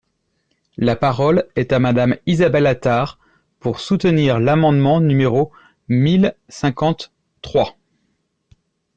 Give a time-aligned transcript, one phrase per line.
[0.77, 3.19] La parole est à Madame Isabelle Attard,
[3.59, 5.51] pour soutenir l’amendement numéro
[5.89, 7.77] mille cinquante-trois.